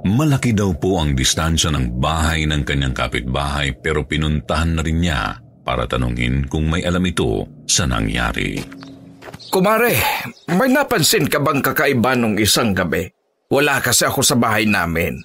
[0.07, 5.46] Malaki daw po ang distansya ng bahay ng kanyang kapitbahay pero pinuntahan na rin niya
[5.67, 8.63] para tanungin kung may alam ito sa nangyari.
[9.51, 9.99] Kumare,
[10.47, 13.11] may napansin ka bang kakaiba nung isang gabi?
[13.51, 15.19] Wala kasi ako sa bahay namin.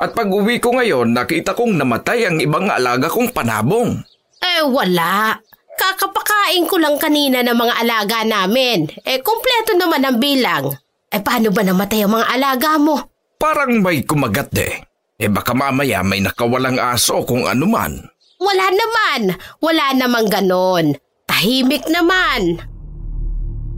[0.00, 4.00] At pag uwi ko ngayon, nakita kong namatay ang ibang alaga kong panabong.
[4.40, 5.36] Eh, wala.
[5.76, 8.88] Kakapakain ko lang kanina ng mga alaga namin.
[9.04, 10.64] Eh, kumpleto naman ang bilang.
[11.12, 12.96] Eh, paano ba namatay ang mga alaga mo?
[13.36, 14.74] Parang may kumagat eh.
[15.22, 17.94] Eh baka mamaya may nakawalang aso kung ano man.
[18.42, 19.20] Wala naman.
[19.62, 20.98] Wala namang ganon.
[21.30, 22.58] Tahimik naman.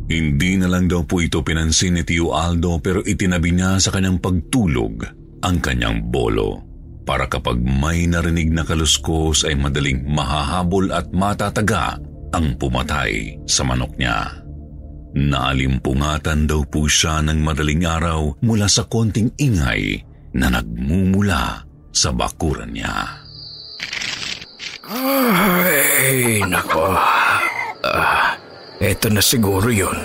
[0.09, 4.21] Hindi na lang daw po ito pinansin ni Tio Aldo pero itinabi niya sa kanyang
[4.21, 5.01] pagtulog
[5.41, 6.61] ang kanyang bolo
[7.09, 11.97] para kapag may narinig na kaluskos ay madaling mahahabol at matataga
[12.37, 14.45] ang pumatay sa manok niya.
[15.15, 20.03] Naalimpungatan daw po siya ng madaling araw mula sa konting ingay
[20.35, 21.63] na nagmumula
[21.95, 23.24] sa bakuran niya.
[24.95, 26.95] Ay, nako.
[27.83, 28.39] Ah,
[28.79, 29.99] eto na siguro yun.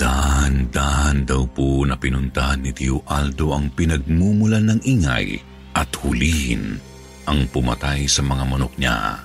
[0.00, 5.36] Dahan-dahan daw po na pinuntahan ni Tio Aldo ang pinagmumulan ng ingay
[5.76, 6.80] at hulihin
[7.28, 9.20] ang pumatay sa mga manok niya.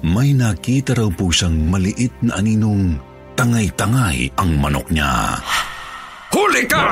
[0.00, 2.96] May nakita raw po siyang maliit na aninong
[3.36, 5.36] tangay-tangay ang manok niya.
[6.32, 6.88] Huli ka!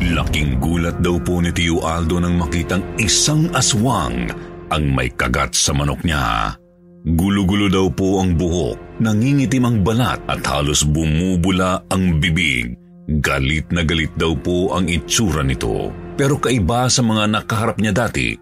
[0.00, 4.32] Laking gulat daw po ni Tio Aldo nang makitang isang aswang
[4.72, 6.56] ang may kagat sa manok niya.
[7.04, 12.72] Gulo-gulo daw po ang buhok, nangingitim ang balat at halos bumubula ang bibig.
[13.20, 15.92] Galit na galit daw po ang itsura nito.
[16.16, 18.36] Pero kaiba sa mga nakaharap niya dati,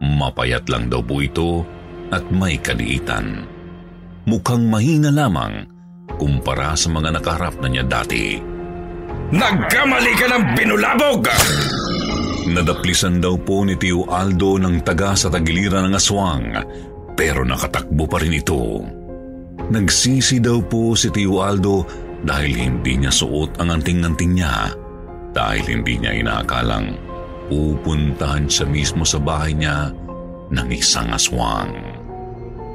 [0.00, 1.64] mapayat lang daw po ito
[2.08, 3.44] at may kaliitan.
[4.24, 5.64] Mukhang mahina lamang
[6.16, 8.55] kumpara sa mga nakaharap na niya dati.
[9.34, 11.26] Nagkamali ka ng binulabog!
[12.46, 16.46] Nadaplisan daw po ni Tio Aldo ng taga sa tagiliran ng aswang
[17.18, 18.86] pero nakatakbo pa rin ito.
[19.66, 21.82] Nagsisi daw po si Tio Aldo
[22.22, 24.70] dahil hindi niya suot ang anting-anting niya
[25.34, 26.94] dahil hindi niya inaakalang
[27.50, 29.90] pupuntahan siya mismo sa bahay niya
[30.54, 31.74] ng isang aswang.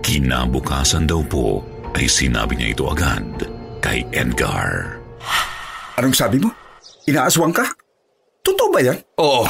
[0.03, 1.63] Kinabukasan daw po
[1.95, 3.23] ay sinabi niya ito agad
[3.79, 5.00] kay Edgar.
[6.01, 6.50] Anong sabi mo?
[7.06, 7.62] Inaaswang ka?
[8.41, 8.97] Totoo ba yan?
[9.22, 9.45] Oo,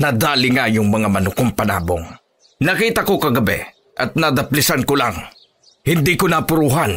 [0.00, 2.00] nadali nga yung mga manukong panabong.
[2.64, 3.60] Nakita ko kagabi
[4.00, 5.12] at nadaplisan ko lang.
[5.84, 6.96] Hindi ko napuruhan.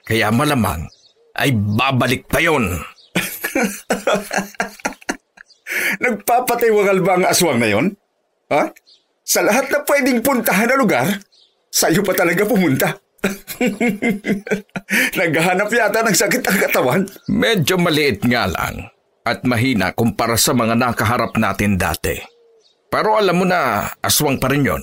[0.00, 0.88] Kaya malamang
[1.36, 2.72] ay babalik pa yon.
[6.04, 7.92] Nagpapatiwangal ba ang aswang na yon?
[8.48, 8.72] Ha?
[9.28, 11.04] Sa lahat na pwedeng puntahan na lugar,
[11.68, 12.96] sa'yo pa talaga pumunta.
[15.18, 17.02] Naghahanap yata ng sakit ang katawan.
[17.30, 18.90] Medyo maliit nga lang
[19.22, 22.18] at mahina kumpara sa mga nakaharap natin dati.
[22.92, 24.82] Pero alam mo na, aswang pa rin yon.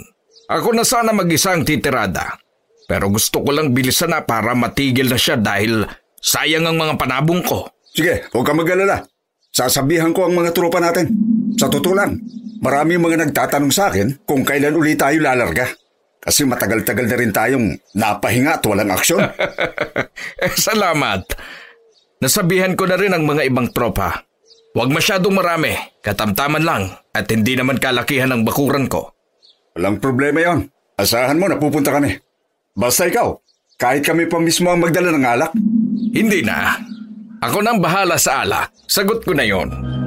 [0.50, 2.41] Ako na sana mag-isa ang titirada.
[2.89, 5.86] Pero gusto ko lang bilisan na para matigil na siya dahil
[6.18, 7.69] sayang ang mga panabong ko.
[7.94, 9.06] Sige, huwag ka mag-alala.
[9.53, 11.13] Sasabihan ko ang mga tropa natin.
[11.53, 12.18] Sa totoo lang,
[12.65, 15.69] marami mga nagtatanong sa akin kung kailan uli tayo lalarga.
[16.19, 19.24] Kasi matagal-tagal na rin tayong napahinga at walang aksyon.
[20.44, 21.24] eh, salamat.
[22.19, 24.27] Nasabihan ko na rin ang mga ibang tropa.
[24.75, 25.74] Huwag masyadong marami,
[26.04, 26.83] katamtaman lang
[27.16, 29.16] at hindi naman kalakihan ng bakuran ko.
[29.80, 30.68] Walang problema yon.
[31.00, 32.19] Asahan mo na pupunta kami.
[32.75, 33.39] Basta ikaw,
[33.80, 35.51] kahit kami pa mismo ang magdala ng alak.
[36.12, 36.75] Hindi na.
[37.39, 38.75] Ako nang bahala sa alak.
[38.83, 39.99] Sagot ko na yon.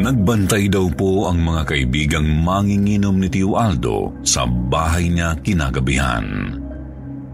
[0.00, 6.56] Nagbantay daw po ang mga kaibigang manginginom ni Tio Aldo sa bahay niya kinagabihan.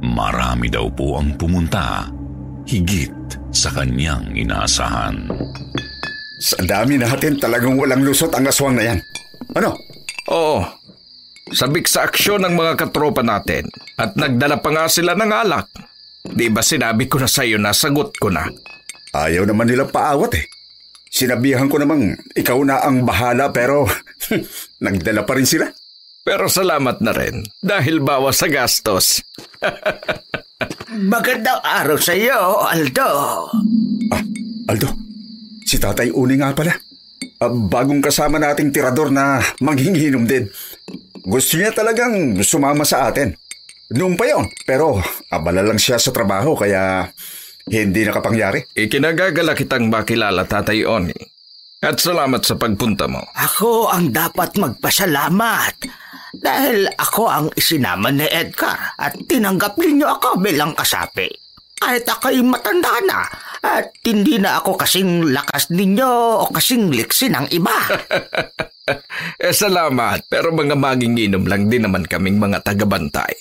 [0.02, 2.10] Marami daw po ang pumunta,
[2.66, 3.14] higit
[3.54, 5.30] sa kanyang inaasahan.
[6.42, 8.98] Sa dami natin talagang walang lusot ang aswang na yan.
[9.54, 9.78] Ano?
[10.34, 10.66] Oo.
[11.54, 15.70] Sabik sa aksyon ng mga katropa natin at nagdala pa nga sila ng alak.
[16.26, 18.50] Di ba sinabi ko na sa iyo na sagot ko na?
[19.14, 20.55] Ayaw naman nilang paawat eh.
[21.16, 23.88] Sinabihan ko namang ikaw na ang bahala pero
[24.84, 25.64] nagdala pa rin sila.
[26.20, 29.24] Pero salamat na rin dahil bawas sa gastos.
[31.16, 33.08] Magandang araw sa iyo, Aldo.
[34.12, 34.22] Ah,
[34.68, 34.92] Aldo,
[35.64, 36.76] si Tatay Uni nga pala.
[37.40, 40.52] Ah, bagong kasama nating tirador na manghinginom din.
[41.24, 43.32] Gusto niya talagang sumama sa atin.
[43.96, 45.00] Noon pa yon, pero
[45.32, 47.08] abala lang siya sa trabaho kaya
[47.66, 48.62] hindi nakapangyari.
[48.78, 51.18] Ikinagagala kitang makilala, Tatay Oni.
[51.82, 53.20] At salamat sa pagpunta mo.
[53.36, 55.74] Ako ang dapat magpasalamat
[56.40, 61.28] dahil ako ang isinama ni Edgar at tinanggap ninyo ako bilang kasapi.
[61.76, 63.28] Kahit ako'y matanda na
[63.60, 67.76] at hindi na ako kasing lakas ninyo o kasing liksi ng iba.
[69.44, 73.36] eh salamat, pero mga manginginom lang din naman kaming mga tagabantay.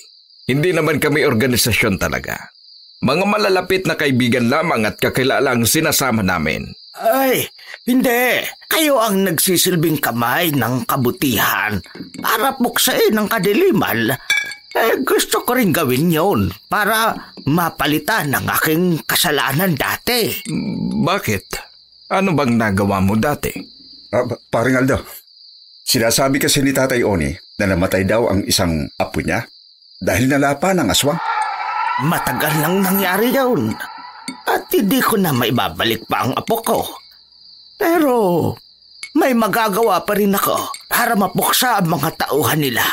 [0.46, 2.55] Hindi naman kami organisasyon talaga.
[3.04, 6.72] Mga malalapit na kaibigan lamang at kakilala ang sinasama namin.
[6.96, 7.44] Ay,
[7.84, 8.40] hindi.
[8.72, 11.76] Kayo ang nagsisilbing kamay ng kabutihan
[12.24, 14.16] para puksain ang kadiliman.
[14.76, 20.32] Eh, gusto ko rin gawin yon para mapalitan ang aking kasalanan dati.
[21.04, 21.44] Bakit?
[22.12, 23.52] Ano bang nagawa mo dati?
[24.12, 25.00] Ah, paring Aldo,
[25.84, 29.44] sinasabi kasi ni Tatay Oni na namatay daw ang isang apo niya
[30.00, 31.20] dahil nalapa ng aswang.
[32.04, 33.72] Matagal nang nangyari yun.
[34.44, 36.78] At hindi ko na maibabalik pa ang apo ko.
[37.80, 38.16] Pero
[39.16, 42.84] may magagawa pa rin ako para mapuksa ang mga tauhan nila.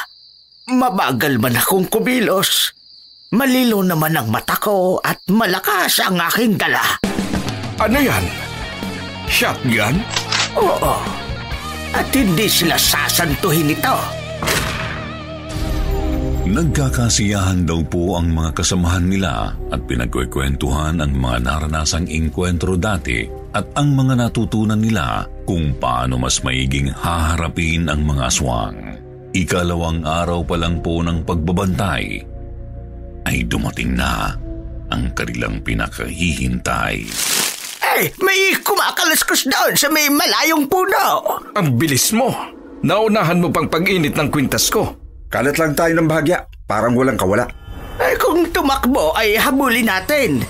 [0.72, 2.72] Mabagal man akong kumilos.
[3.36, 7.02] Malilo naman ang mata ko at malakas ang aking dala.
[7.82, 8.24] Ano yan?
[9.28, 10.00] Shotgun?
[10.56, 10.96] Oo.
[11.92, 14.23] At hindi sila sasantuhin ito.
[16.44, 23.24] Nagkakasiyahan daw po ang mga kasamahan nila at pinagkwekwentuhan ang mga naranasang inkwentro dati
[23.56, 28.76] at ang mga natutunan nila kung paano mas maiging haharapin ang mga aswang.
[29.32, 32.04] Ikalawang araw pa lang po ng pagbabantay
[33.24, 34.36] ay dumating na
[34.92, 37.08] ang kanilang pinakahihintay.
[38.04, 41.40] Eh, may kumakalaskos doon sa may malayong puno.
[41.56, 42.36] Ang bilis mo.
[42.84, 45.03] Naunahan mo pang pag-init ng kwintas ko.
[45.34, 47.50] Kalat lang tayo ng bahagya, parang walang kawala.
[47.98, 50.46] Eh, kung tumakbo ay habulin natin.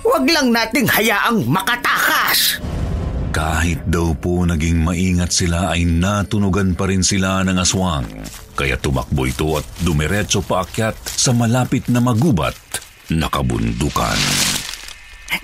[0.00, 2.56] Huwag lang nating hayaang makatakas.
[3.28, 8.08] Kahit daw po naging maingat sila ay natunugan pa rin sila ng aswang.
[8.56, 12.56] Kaya tumakbo ito at dumiretso paakyat sa malapit na magubat
[13.12, 14.16] na kabundukan.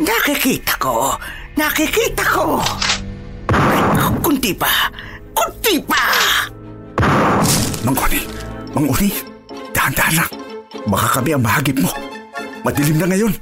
[0.00, 1.12] Nakikita ko!
[1.60, 2.64] Nakikita ko!
[3.52, 3.80] Ay,
[4.24, 4.88] kunti pa!
[5.36, 6.04] Kunti pa!
[8.78, 9.10] Mangoni, Mangoni,
[9.74, 10.30] dahan-dahan lang.
[10.86, 11.90] Baka kami ang mahagip mo.
[12.62, 13.34] Madilim na ngayon.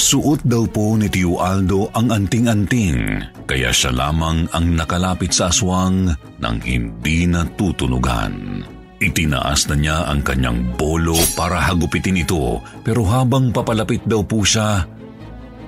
[0.00, 6.08] Suot daw po ni Tio Aldo ang anting-anting, kaya siya lamang ang nakalapit sa aswang
[6.40, 8.64] nang hindi natutunugan.
[8.96, 14.88] Itinaas na niya ang kanyang bolo para hagupitin ito, pero habang papalapit daw po siya,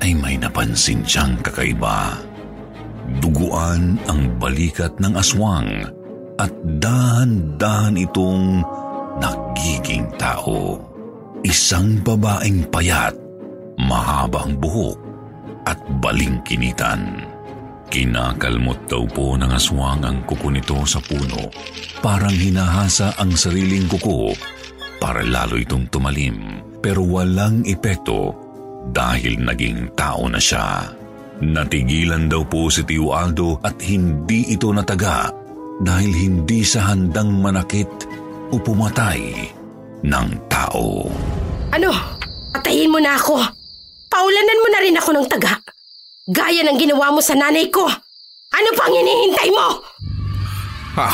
[0.00, 2.16] ay may napansin siyang kakaiba.
[3.20, 5.99] Duguan ang balikat ng aswang
[6.40, 8.64] at dahan-dahan itong
[9.20, 10.80] nagiging tao.
[11.44, 13.12] Isang babaeng payat
[13.76, 14.96] mahabang buhok
[15.68, 17.28] at balingkinitan.
[17.90, 21.50] Kinakalmot daw po ng aswang ang kuko nito sa puno.
[22.00, 24.32] Parang hinahasa ang sariling kuko
[25.02, 26.62] para lalo itong tumalim.
[26.80, 28.32] Pero walang epekto
[28.94, 30.86] dahil naging tao na siya.
[31.40, 35.39] Natigilan daw po si Tio Aldo at hindi ito nataga
[35.80, 37.88] dahil hindi sa handang manakit
[38.52, 39.48] o pumatay
[40.04, 41.08] ng tao.
[41.72, 41.90] Ano?
[42.50, 43.40] Patayin mo na ako.
[44.10, 45.54] Paulanan mo na rin ako ng taga.
[46.28, 47.86] Gaya ng ginawa mo sa nanay ko.
[48.50, 49.66] Ano pang hinihintay mo?
[50.98, 51.10] Ha?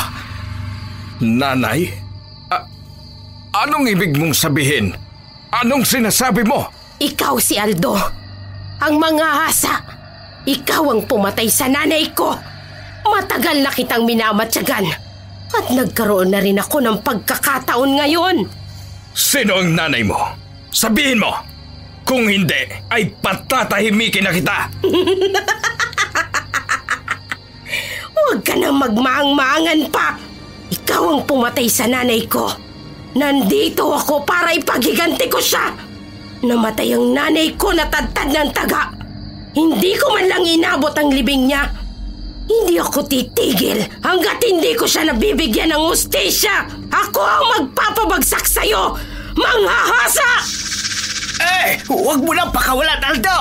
[1.21, 1.93] Nanay?
[2.49, 2.67] A-
[3.63, 4.91] anong ibig mong sabihin?
[5.53, 6.67] Anong sinasabi mo?
[6.97, 7.93] Ikaw si Aldo.
[8.81, 9.73] Ang mga hasa.
[10.43, 12.33] Ikaw ang pumatay sa nanay ko.
[13.07, 14.85] Matagal na kitang minamatyagan.
[15.47, 18.43] At nagkaroon na rin ako ng pagkakataon ngayon.
[19.15, 20.19] Sino ang nanay mo?
[20.69, 21.33] Sabihin mo!
[22.07, 24.57] Kung hindi, ay patatahimikin na kita!
[28.17, 30.15] Huwag ka nang magmaang-maangan pa.
[30.67, 32.51] Ikaw ang pumatay sa nanay ko.
[33.15, 35.71] Nandito ako para ipagiganti ko siya.
[36.43, 38.93] Namatay ang nanay ko na tadtad ng taga.
[39.57, 41.65] Hindi ko man lang inabot ang libing niya.
[42.47, 46.63] Hindi ako titigil hanggat hindi ko siya nabibigyan ng ustisya.
[46.87, 48.95] Ako ang magpapabagsak sa'yo!
[49.35, 50.31] Manghahasa!
[51.37, 53.39] Eh, huwag mo nang pakawalan, Aldo!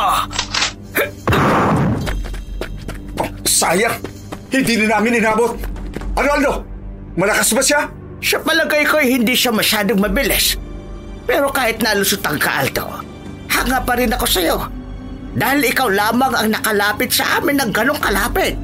[3.22, 3.94] Oh, sayang!
[4.50, 5.54] Hindi na namin inabot.
[6.18, 6.52] Ano, Aldo?
[7.14, 7.80] Malakas ba siya?
[8.20, 10.58] Sa palagay ko hindi siya masyadong mabilis.
[11.24, 12.86] Pero kahit nalusutan ka, Aldo,
[13.48, 14.58] hanga pa rin ako sa'yo.
[15.36, 18.56] Dahil ikaw lamang ang nakalapit sa amin ng ganong kalapit.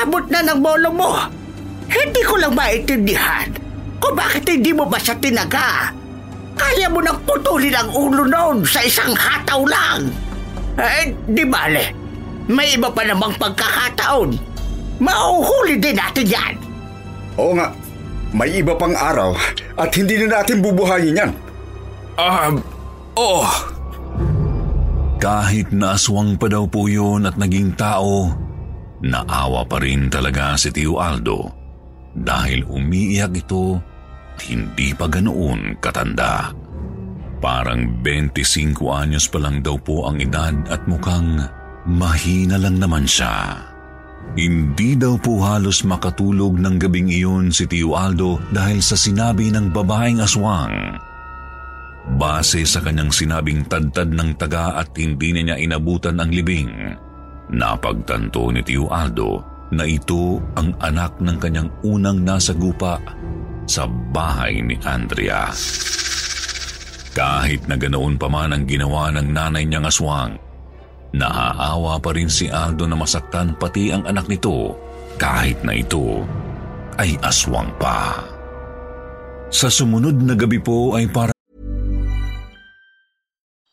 [0.00, 1.12] Abot na ng bolo mo.
[1.92, 3.52] Hindi ko lang maintindihan
[4.00, 5.92] kung bakit hindi mo ba siya tinaga.
[6.56, 10.08] Kaya mo nang putulin ang ulo noon sa isang hataw lang.
[10.80, 11.92] Eh, di bale.
[12.48, 14.30] May iba pa namang pagkakataon.
[14.98, 16.54] Mauhuli din natin yan.
[17.38, 17.70] Oo nga.
[18.32, 19.36] May iba pang araw
[19.76, 21.30] at hindi na natin bubuhayin yan.
[22.16, 22.48] Ah,
[23.16, 23.44] oo.
[25.20, 28.32] Kahit na aswang pa daw po yun at naging tao,
[29.02, 31.50] naawa pa rin talaga si Tio Aldo
[32.12, 33.80] dahil umiiyak ito
[34.48, 36.50] hindi pa ganoon katanda.
[37.42, 41.42] Parang 25 anyos pa lang daw po ang edad at mukhang
[41.90, 43.58] mahina lang naman siya.
[44.38, 49.74] Hindi daw po halos makatulog ng gabing iyon si Tio Aldo dahil sa sinabi ng
[49.74, 50.96] babaeng aswang.
[52.16, 56.70] Base sa kanyang sinabing tadtad ng taga at hindi na niya inabutan ang libing,
[57.52, 63.00] napagtanto ni Tio Aldo na ito ang anak ng kanyang unang nasa gupa
[63.64, 65.48] sa bahay ni Andrea.
[67.12, 70.36] Kahit na ganoon pa man ang ginawa ng nanay niyang aswang,
[71.12, 74.76] naaawa pa rin si Aldo na masaktan pati ang anak nito
[75.20, 76.24] kahit na ito
[76.96, 78.24] ay aswang pa.
[79.52, 81.32] Sa sumunod na gabi po ay para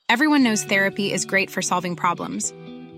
[0.09, 2.51] Everyone knows therapy is great for solving problems,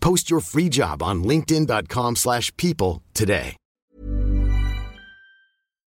[0.00, 3.58] Post your free job on linkedin.com/people slash people today.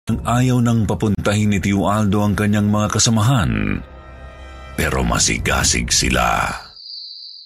[0.03, 3.79] ang ayaw nang papuntahin ni Tio Aldo ang kanyang mga kasamahan.
[4.75, 6.51] Pero masigasig sila.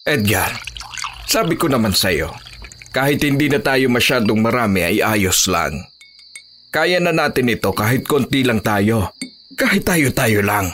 [0.01, 0.57] Edgar,
[1.29, 2.33] sabi ko naman sa'yo,
[2.89, 5.85] kahit hindi na tayo masyadong marami ay ayos lang.
[6.73, 9.13] Kaya na natin ito kahit konti lang tayo.
[9.53, 10.73] Kahit tayo-tayo lang.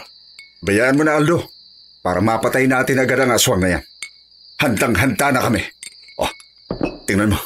[0.63, 1.43] Bayaan mo na, Aldo.
[1.99, 3.83] Para mapatay natin agad ang aswang na yan.
[4.61, 5.61] Handang-handa na kami.
[6.19, 6.31] Oh,
[7.07, 7.39] tingnan mo.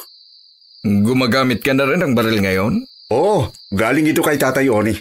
[0.84, 2.74] Gumagamit ka na rin ng baril ngayon?
[3.12, 4.94] Oo, galing ito kay Tatay Oni.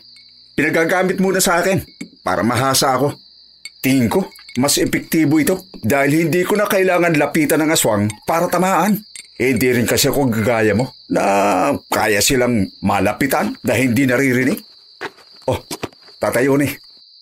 [0.58, 1.84] Pinagagamit muna sa akin
[2.24, 3.14] para mahasa ako.
[3.84, 4.26] Tingin ko,
[4.58, 9.06] mas epektibo ito dahil hindi ko na kailangan lapitan ng aswang para tamaan.
[9.38, 11.22] Eh, hindi rin kasi ako gagaya mo na
[11.94, 14.58] kaya silang malapitan na hindi naririnig.
[15.46, 15.62] Oh,
[16.18, 16.66] Tatay Oni,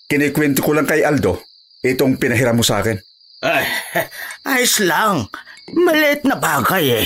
[0.08, 1.44] kinikwento ko lang kay Aldo
[1.84, 2.98] itong pinahiram mo sa akin.
[3.46, 3.66] Ay,
[4.58, 5.30] ayos lang.
[5.70, 7.06] Maliit na bagay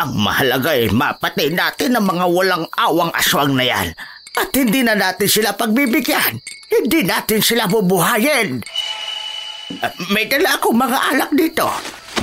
[0.00, 3.88] Ang mahalaga eh, mapatay natin ang mga walang awang aswang na yan.
[4.36, 6.40] At hindi na natin sila pagbibigyan.
[6.68, 8.60] Hindi natin sila bubuhayin.
[9.80, 11.68] Ah, May dala akong mga alak dito.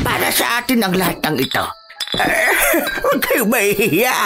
[0.02, 1.66] Para sa atin ang lahat ng ito.
[3.06, 4.18] Huwag kayong mahihiya.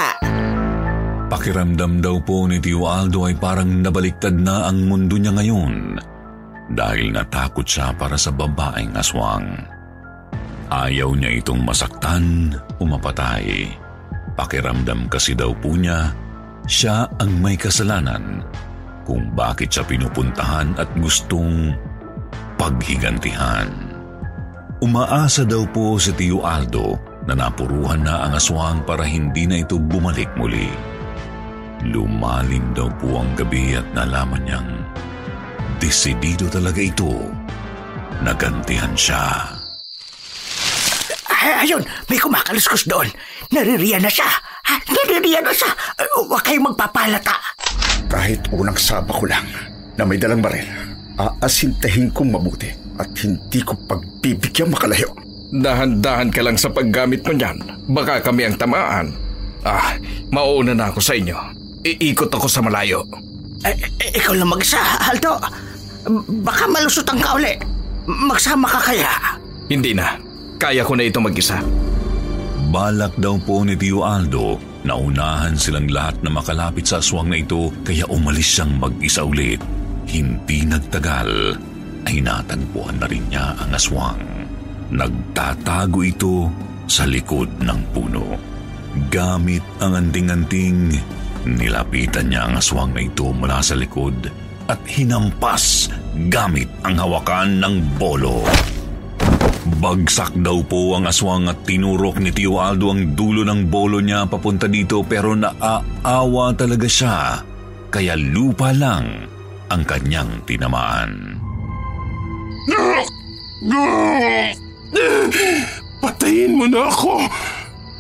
[1.30, 6.00] Pakiramdam daw po ni Tio Aldo ay parang nabaliktad na ang mundo niya ngayon
[6.74, 9.66] dahil natakot siya para sa babaeng aswang.
[10.70, 13.74] Ayaw niya itong masaktan o mapatay.
[14.38, 16.14] Pakiramdam kasi daw po niya,
[16.70, 18.46] siya ang may kasalanan
[19.10, 21.74] kung bakit siya pinupuntahan at gustong
[22.62, 23.74] paghigantihan.
[24.80, 26.96] Umaasa daw po si Tio Aldo
[27.26, 30.70] na napuruhan na ang aswang para hindi na ito bumalik muli.
[31.90, 34.72] Lumalim daw po ang gabi at nalaman niyang
[35.80, 37.08] desidido talaga ito.
[38.20, 39.56] Nagantihan siya.
[41.40, 43.08] Ay, ayun, may kumakaluskos doon.
[43.56, 44.28] Naririyan na siya.
[44.68, 45.72] Ha, naririyan na siya.
[45.96, 47.32] Uh, huwag kayong magpapalata.
[48.12, 49.48] Kahit unang saba ko lang
[49.96, 50.68] na may dalang baril,
[51.16, 52.68] aasintahin kong mabuti
[53.00, 55.16] at hindi ko pagbibigyan makalayo.
[55.50, 57.88] Dahan-dahan ka lang sa paggamit mo niyan.
[57.90, 59.16] Baka kami ang tamaan.
[59.64, 59.96] Ah,
[60.30, 61.36] mauuna na ako sa inyo.
[61.88, 63.08] Iikot ako sa malayo.
[63.64, 65.36] Eh, eh, ikaw lang mag-isa, Aldo.
[66.46, 67.54] Baka malusutan ka uli.
[68.08, 69.12] Magsama ka kaya?
[69.68, 70.16] Hindi na.
[70.56, 71.60] Kaya ko na ito mag-isa.
[72.70, 77.42] Balak daw po ni Tio Aldo na unahan silang lahat na makalapit sa aswang na
[77.42, 79.60] ito kaya umalis siyang mag-isa ulit.
[80.10, 81.30] Hindi nagtagal
[82.08, 84.20] ay natagpuan na rin niya ang aswang.
[84.90, 86.50] Nagtatago ito
[86.90, 88.26] sa likod ng puno.
[89.14, 90.98] Gamit ang anting-anting,
[91.46, 95.90] nilapitan niya ang aswang na ito mula sa likod at hinampas
[96.30, 98.46] gamit ang hawakan ng bolo.
[99.82, 104.30] Bagsak daw po ang aswang at tinurok ni Tio Aldo ang dulo ng bolo niya
[104.30, 107.42] papunta dito pero naaawa talaga siya
[107.90, 109.26] kaya lupa lang
[109.70, 111.38] ang kanyang tinamaan.
[116.00, 117.26] Patayin mo na ako!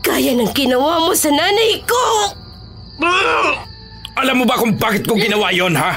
[0.05, 2.05] Kaya ng ginawa mo sa nanay ko!
[4.19, 5.95] Alam mo ba kung bakit ko ginawa yon ha?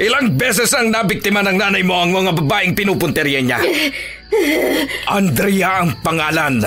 [0.00, 3.60] Ilang beses ang nabiktima ng nanay mo ang mga babaeng pinupunteriya niya.
[5.20, 6.64] Andrea ang pangalan.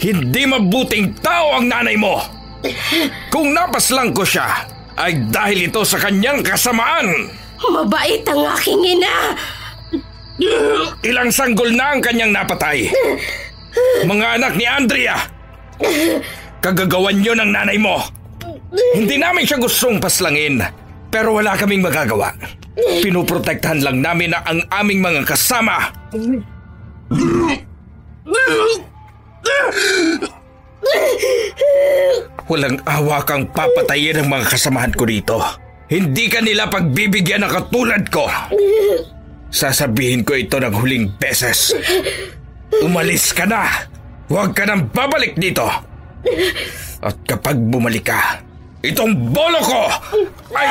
[0.00, 2.16] Hindi mabuting tao ang nanay mo.
[3.28, 4.64] Kung napaslang ko siya,
[4.96, 7.28] ay dahil ito sa kanyang kasamaan.
[7.60, 9.36] Mabait ang aking ina!
[11.04, 12.88] Ilang sanggol na ang kanyang napatay.
[14.08, 15.16] Mga anak ni Andrea.
[16.64, 18.00] Kagagawan yun ng nanay mo.
[18.96, 20.64] Hindi namin siya gustong paslangin,
[21.10, 22.32] pero wala kaming magagawa.
[23.02, 25.90] Pinuprotektahan lang namin na ang aming mga kasama.
[32.46, 35.36] Walang awa kang papatayin ng mga kasamahan ko dito.
[35.90, 38.30] Hindi ka nila pagbibigyan ng katulad ko.
[39.50, 41.74] Sasabihin ko ito ng huling beses.
[42.86, 43.66] Umalis ka na.
[44.30, 45.66] Huwag ka nang babalik dito.
[47.02, 48.38] At kapag bumalik ka,
[48.80, 49.82] itong bolo ko
[50.56, 50.68] ay...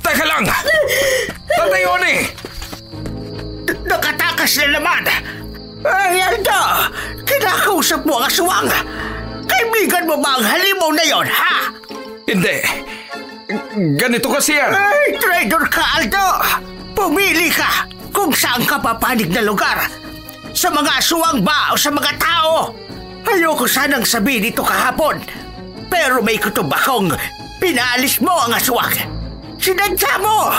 [0.00, 0.44] Teka lang!
[1.52, 2.14] Tatay Oni!
[3.84, 5.02] Nakatakas na naman.
[5.84, 6.60] Ay, Aldo,
[7.28, 8.68] kinakausap mo ang aswang.
[9.44, 11.56] Kaibigan mo ba ang halimaw na yon, ha?
[12.24, 12.56] Hindi.
[14.00, 14.72] Ganito kasi yan.
[14.72, 16.26] Ay, traitor ka, Aldo!
[16.96, 19.86] Pumili ka kung saan ka papanig na lugar.
[20.58, 22.74] Sa mga aswang ba o sa mga tao?
[23.22, 25.22] Ayoko sanang sabihin ito kahapon.
[25.86, 27.14] Pero may kutob akong
[27.62, 28.90] pinaalis mo ang aswang.
[29.54, 30.50] Sinadya mo!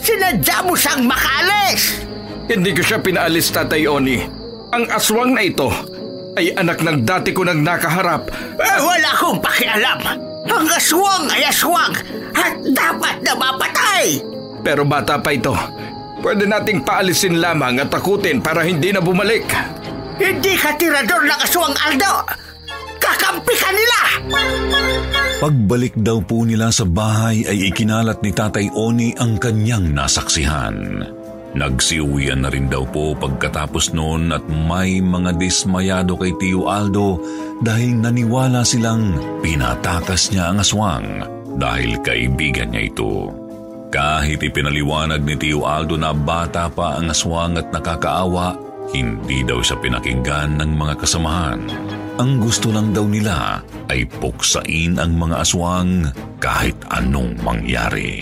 [0.00, 2.00] Sinadya mo siyang makalis!
[2.48, 4.24] Hindi ko siya pinaalis, Tatay Oni.
[4.72, 5.68] Ang aswang na ito
[6.40, 8.32] ay anak ng dati ko nang nakaharap.
[8.56, 10.00] Eh, wala akong pakialam.
[10.48, 11.92] Ang aswang ay aswang
[12.32, 14.16] at dapat na mapatay.
[14.64, 15.52] Pero bata pa ito.
[16.20, 19.44] Pwede nating paalisin lamang at takutin para hindi na bumalik.
[20.16, 22.14] Hindi ka tirador ng aswang, Aldo.
[22.96, 24.00] Kakampi ka nila!
[25.36, 31.04] Pagbalik daw po nila sa bahay ay ikinalat ni Tatay Oni ang kanyang nasaksihan.
[31.56, 37.20] Nagsiuwian na rin daw po pagkatapos noon at may mga dismayado kay Tio Aldo
[37.64, 41.08] dahil naniwala silang pinatakas niya ang aswang
[41.56, 43.45] dahil kaibigan niya ito.
[43.96, 48.52] Kahit ipinaliwanag ni Tio Aldo na bata pa ang aswang at nakakaawa,
[48.92, 51.64] hindi daw siya pinakinggan ng mga kasamahan.
[52.20, 56.12] Ang gusto lang daw nila ay puksain ang mga aswang
[56.44, 58.20] kahit anong mangyari.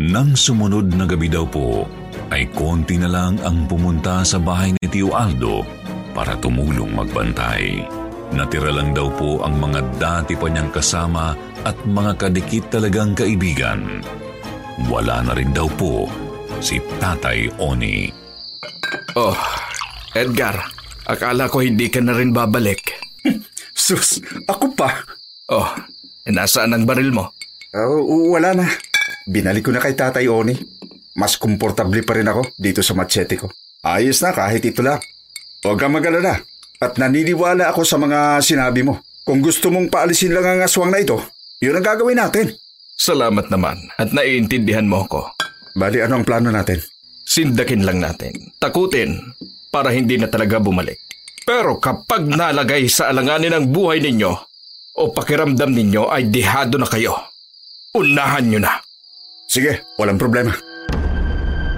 [0.00, 1.84] Nang sumunod na gabi daw po,
[2.32, 5.68] ay konti na lang ang pumunta sa bahay ni Tio Aldo
[6.16, 7.84] para tumulong magbantay.
[8.32, 14.00] Natira lang daw po ang mga dati pa niyang kasama at mga kadikit talagang kaibigan.
[14.74, 16.10] Wala na rin daw po
[16.58, 18.10] si Tatay Oni.
[19.14, 19.38] Oh,
[20.18, 20.66] Edgar,
[21.06, 22.98] akala ko hindi ka na rin babalik.
[23.74, 24.18] Sus,
[24.50, 25.06] ako pa.
[25.46, 25.70] Oh,
[26.26, 27.30] nasaan ang baril mo?
[27.70, 28.66] Uh, wala na.
[29.30, 30.58] Binalik ko na kay Tatay Oni.
[31.14, 33.46] Mas komportable pa rin ako dito sa machete ko.
[33.86, 34.98] Ayos na kahit ito lang.
[35.62, 36.42] Huwag kang mag-alala.
[36.82, 38.98] At naniniwala ako sa mga sinabi mo.
[39.22, 41.16] Kung gusto mong paalisin lang ang aswang na ito,
[41.62, 42.50] yun ang gagawin natin.
[42.94, 45.26] Salamat naman at naiintindihan mo ko.
[45.74, 46.78] Bali, ano ang plano natin?
[47.26, 48.54] Sindakin lang natin.
[48.62, 49.18] Takutin
[49.74, 51.02] para hindi na talaga bumalik.
[51.42, 54.32] Pero kapag nalagay sa alanganin ang buhay ninyo
[54.94, 57.18] o pakiramdam ninyo ay dihado na kayo,
[57.98, 58.78] unahan nyo na.
[59.50, 60.54] Sige, walang problema.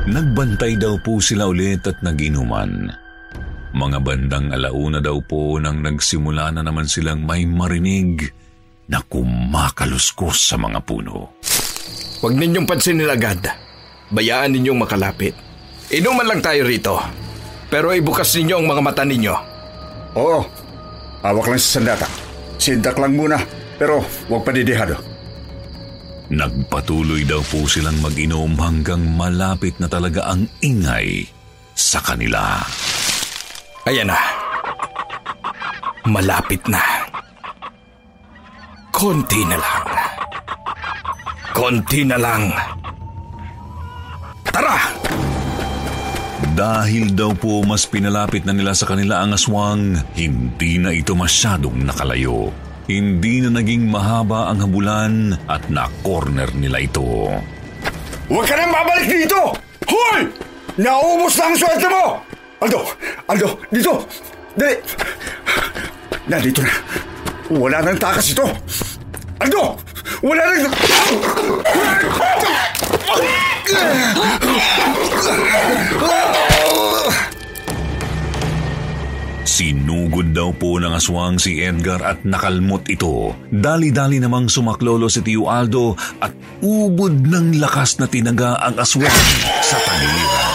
[0.07, 2.92] Nagbantay daw po sila ulit at naginuman.
[3.74, 8.31] Mga bandang alauna daw po nang nagsimula na naman silang may marinig
[8.87, 11.37] na kumakaluskos sa mga puno.
[12.22, 13.42] Huwag ninyong pansinin agad.
[14.11, 15.35] Bayaan ninyong makalapit.
[15.90, 16.99] Inuman lang tayo rito.
[17.66, 19.35] Pero ibukas ninyo ang mga mata ninyo.
[20.16, 20.40] Oo,
[21.22, 22.09] hawak lang sa sandata.
[22.57, 23.37] Sindak lang muna,
[23.77, 24.96] pero huwag padidihado.
[26.27, 31.22] Nagpatuloy daw po silang mag-inom hanggang malapit na talaga ang ingay
[31.75, 32.59] sa kanila.
[33.87, 34.18] Ayan na.
[36.03, 37.06] Malapit na.
[38.96, 39.85] Konti na lang.
[41.52, 42.48] Konti na lang.
[44.48, 44.88] Tara!
[46.56, 51.85] Dahil daw po mas pinalapit na nila sa kanila ang aswang, hindi na ito masyadong
[51.85, 52.48] nakalayo.
[52.88, 57.37] Hindi na naging mahaba ang habulan at na-corner nila ito.
[58.32, 59.52] Huwag ka nang babalik dito!
[59.92, 60.24] Hoy!
[60.80, 62.24] Naubos na ang swerte mo!
[62.64, 62.80] Aldo!
[63.28, 63.61] Aldo!
[63.68, 64.09] Dito!
[64.56, 64.80] Dali!
[66.32, 66.72] Nandito na.
[67.52, 68.48] Wala nang takas ito!
[69.40, 69.77] Aldo!
[70.25, 70.72] Wala nang...
[79.46, 83.33] Sinugod daw po ng aswang si Edgar at nakalmot ito.
[83.49, 89.25] Dali-dali namang sumaklolo si Tio Aldo at ubod ng lakas na tinaga ang aswang
[89.64, 90.53] sa tagiliran.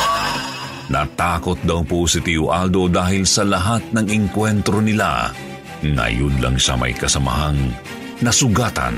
[0.91, 5.33] Natakot daw po si Tio Aldo dahil sa lahat ng engkwentro nila.
[5.81, 7.73] Ngayon lang siya may kasamahang
[8.21, 8.95] nasugatan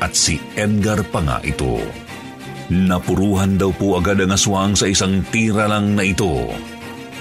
[0.00, 1.78] at si Edgar pa nga ito.
[2.72, 6.48] Napuruhan daw po agad ang aswang sa isang tira lang na ito.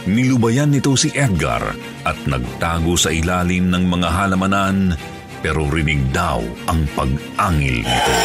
[0.08, 4.95] Nilubayan nito si Edgar at nagtago sa ilalim ng mga halamanan
[5.43, 6.39] pero rinig daw
[6.71, 8.15] ang pag-angil nito.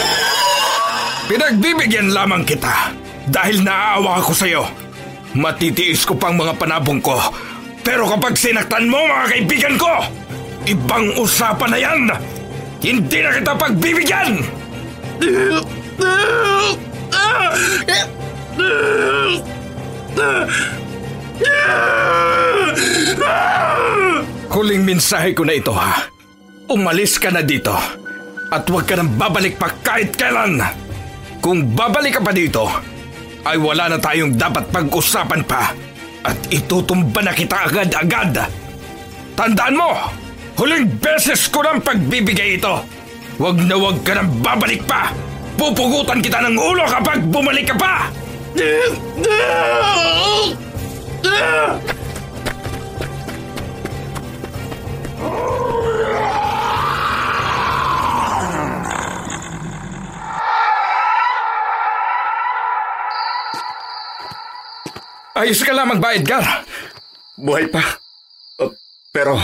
[1.27, 2.95] Pinagbibigyan lamang kita
[3.27, 4.65] dahil naaawa ako sa iyo.
[5.37, 7.19] Matitiis ko pang mga panabong ko.
[7.83, 9.93] Pero kapag sinaktan mo mga kaibigan ko,
[10.65, 12.03] ibang usapan na yan.
[12.79, 14.31] Hindi na kita pagbibigyan!
[24.49, 26.07] Huling mensahe ko na ito ha.
[26.71, 27.75] Umalis ka na dito.
[28.49, 30.63] At huwag ka nang babalik pa kahit kailan.
[31.43, 32.65] Kung babalik ka pa dito,
[33.43, 35.75] ay wala na tayong dapat pag-usapan pa.
[36.23, 38.49] At itutumba na kita agad-agad.
[39.39, 39.91] Tandaan mo,
[40.59, 42.83] huling beses ko ng pagbibigay ito.
[43.39, 45.15] Huwag na huwag ka nang babalik pa.
[45.55, 48.11] Pupugutan kita ng ulo kapag bumalik ka pa.
[65.39, 66.67] Ayos ka lamang ba, Edgar?
[67.39, 67.79] Buhay pa.
[68.59, 68.75] Uh,
[69.15, 69.39] pero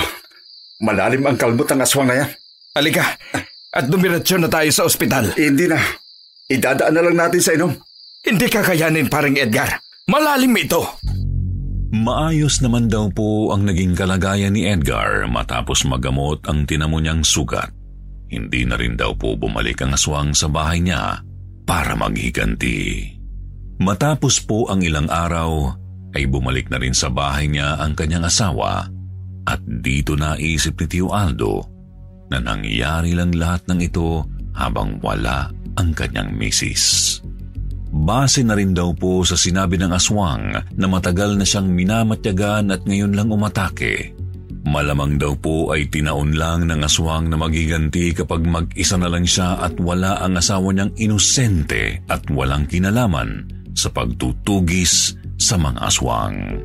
[0.83, 2.31] malalim ang kalmot ng aswang na yan.
[2.75, 3.05] Halika,
[3.75, 5.35] at dumiretso na tayo sa ospital.
[5.35, 5.79] Hindi na.
[6.47, 7.75] Idadaan na lang natin sa inom.
[8.25, 9.83] Hindi kakayanin paring Edgar.
[10.07, 10.83] Malalim ito.
[11.95, 17.71] Maayos naman daw po ang naging kalagayan ni Edgar matapos magamot ang tinamo niyang sugat.
[18.31, 21.23] Hindi na rin daw po bumalik ang aswang sa bahay niya
[21.63, 23.07] para maghiganti.
[23.79, 25.71] Matapos po ang ilang araw,
[26.15, 28.87] ay bumalik na rin sa bahay niya ang kanyang asawa
[29.45, 31.65] at dito naisip ni Tio Aldo
[32.33, 34.25] na nangyari lang lahat ng ito
[34.57, 37.19] habang wala ang kanyang misis.
[37.95, 42.83] Base na rin daw po sa sinabi ng aswang na matagal na siyang minamatyagan at
[42.83, 44.11] ngayon lang umatake.
[44.65, 49.61] Malamang daw po ay tinaon lang ng aswang na magiganti kapag mag-isa na lang siya
[49.61, 56.65] at wala ang asawa niyang inosente at walang kinalaman sa pagtutugis sa mga aswang.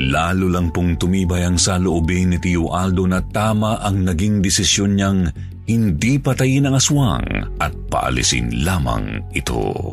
[0.00, 5.28] Lalo lang pong tumibay ang saloobin ni Tio Aldo na tama ang naging desisyon niyang
[5.68, 7.28] hindi patayin ang aswang
[7.60, 9.92] at paalisin lamang ito.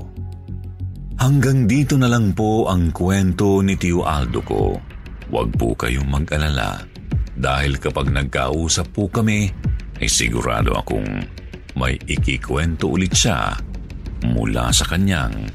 [1.19, 4.79] Hanggang dito na lang po ang kwento ni Tio Aldo ko.
[5.27, 6.87] Huwag po kayong mag-alala
[7.35, 9.51] dahil kapag nagkausap po kami
[9.99, 11.19] ay sigurado akong
[11.75, 13.59] may ikikwento ulit siya
[14.23, 15.51] mula sa kanyang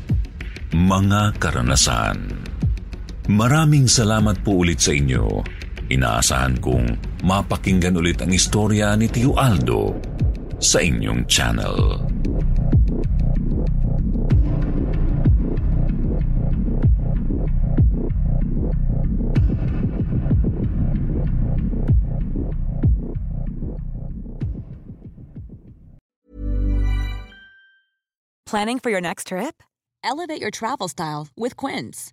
[0.76, 2.20] mga karanasan.
[3.30, 5.46] Maraming salamat po ulit sa inyo.
[5.94, 9.94] Inaasahan kong mapakinggan ulit ang istorya ni Tio Aldo
[10.58, 12.02] sa inyong channel.
[28.50, 29.62] Planning for your next trip?
[30.02, 32.12] Elevate your travel style with Quince.